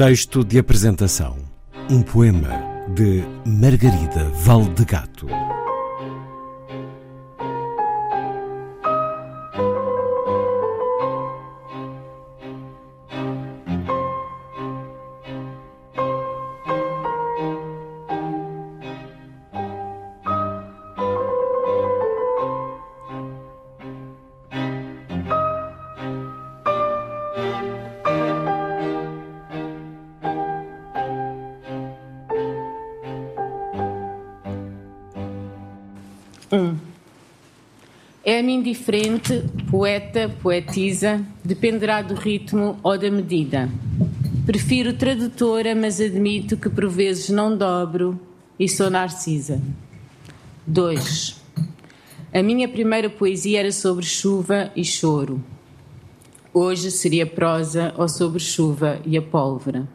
Texto 0.00 0.42
de 0.42 0.58
apresentação. 0.58 1.36
Um 1.90 2.00
poema 2.00 2.48
de 2.94 3.22
Margarida 3.44 4.30
Valdegato. 4.30 5.26
Um. 36.52 36.76
É-me 38.24 38.52
indiferente, 38.52 39.44
poeta, 39.70 40.28
poetisa, 40.42 41.24
dependerá 41.44 42.02
do 42.02 42.14
ritmo 42.14 42.78
ou 42.82 42.98
da 42.98 43.10
medida. 43.10 43.70
Prefiro 44.44 44.92
tradutora, 44.92 45.74
mas 45.74 46.00
admito 46.00 46.56
que 46.56 46.68
por 46.68 46.88
vezes 46.88 47.30
não 47.30 47.56
dobro 47.56 48.20
e 48.58 48.68
sou 48.68 48.90
narcisa. 48.90 49.62
2. 50.66 51.40
A 52.32 52.42
minha 52.42 52.68
primeira 52.68 53.08
poesia 53.08 53.60
era 53.60 53.72
sobre 53.72 54.04
chuva 54.04 54.70
e 54.74 54.84
choro. 54.84 55.42
Hoje 56.52 56.90
seria 56.90 57.26
prosa 57.26 57.94
ou 57.96 58.08
sobre 58.08 58.40
chuva 58.40 59.00
e 59.06 59.16
a 59.16 59.22
pólvora. 59.22 59.88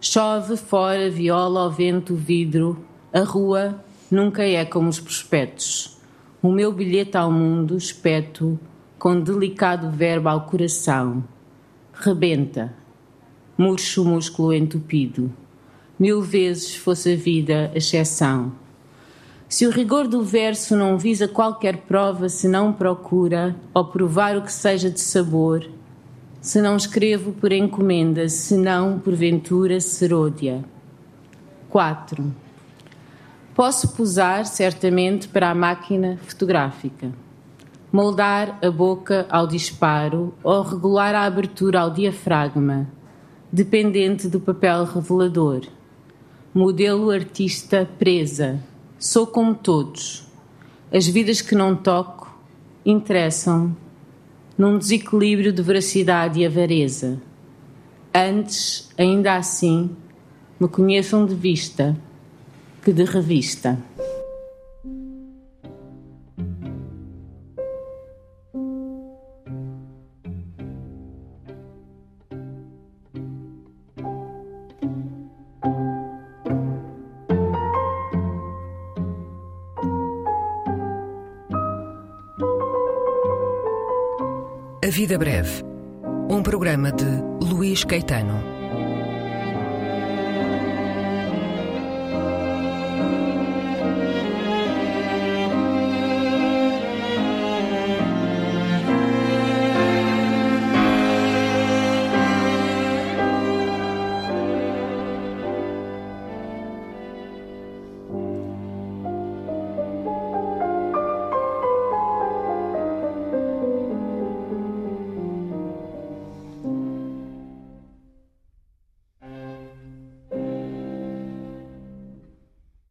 Chove 0.00 0.56
fora, 0.56 1.10
viola 1.10 1.60
ao 1.60 1.70
vento, 1.70 2.14
vidro, 2.14 2.84
a 3.12 3.20
rua, 3.20 3.84
nunca 4.14 4.42
é 4.42 4.64
como 4.64 4.88
os 4.88 5.00
prospectos. 5.00 5.98
O 6.40 6.52
meu 6.52 6.72
bilhete 6.72 7.16
ao 7.16 7.30
mundo, 7.30 7.76
espeto, 7.76 8.58
com 8.98 9.20
delicado 9.20 9.90
verbo 9.90 10.28
ao 10.28 10.42
coração. 10.42 11.24
Rebenta, 11.92 12.72
murcho 13.58 14.02
o 14.02 14.04
músculo 14.06 14.52
entupido. 14.52 15.32
Mil 15.98 16.22
vezes 16.22 16.74
fosse 16.74 17.12
a 17.12 17.16
vida 17.16 17.70
exceção. 17.74 18.52
Se 19.48 19.66
o 19.66 19.70
rigor 19.70 20.08
do 20.08 20.22
verso 20.22 20.74
não 20.74 20.98
visa 20.98 21.28
qualquer 21.28 21.78
prova, 21.78 22.28
se 22.28 22.48
não 22.48 22.72
procura, 22.72 23.54
ou 23.72 23.84
provar 23.84 24.36
o 24.36 24.42
que 24.42 24.52
seja 24.52 24.90
de 24.90 25.00
sabor, 25.00 25.68
se 26.40 26.60
não 26.60 26.76
escrevo 26.76 27.32
por 27.32 27.52
encomenda, 27.52 28.28
se 28.28 28.56
não, 28.56 28.98
porventura, 28.98 29.80
serôdia. 29.80 30.64
4. 31.70 32.34
Posso 33.54 33.92
posar, 33.92 34.46
certamente, 34.46 35.28
para 35.28 35.48
a 35.48 35.54
máquina 35.54 36.18
fotográfica, 36.26 37.12
moldar 37.92 38.58
a 38.60 38.68
boca 38.68 39.26
ao 39.30 39.46
disparo 39.46 40.34
ou 40.42 40.60
regular 40.60 41.14
a 41.14 41.22
abertura 41.22 41.78
ao 41.78 41.90
diafragma, 41.90 42.88
dependente 43.52 44.26
do 44.26 44.40
papel 44.40 44.82
revelador. 44.84 45.68
Modelo 46.52 47.12
artista 47.12 47.88
presa, 47.96 48.58
sou 48.98 49.24
como 49.24 49.54
todos. 49.54 50.26
As 50.92 51.06
vidas 51.06 51.40
que 51.40 51.54
não 51.54 51.76
toco 51.76 52.36
interessam 52.84 53.76
num 54.58 54.76
desequilíbrio 54.76 55.52
de 55.52 55.62
veracidade 55.62 56.40
e 56.40 56.46
avareza. 56.46 57.22
Antes, 58.12 58.90
ainda 58.98 59.36
assim, 59.36 59.90
me 60.58 60.66
conheçam 60.66 61.24
de 61.24 61.36
vista 61.36 61.96
que 62.84 62.92
de 62.92 63.04
revista. 63.06 63.78
A 84.82 84.90
Vida 84.90 85.16
Breve, 85.16 85.64
um 86.28 86.42
programa 86.42 86.92
de 86.92 87.06
Luís 87.40 87.82
Caetano. 87.84 88.53